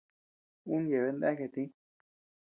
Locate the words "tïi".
1.53-1.67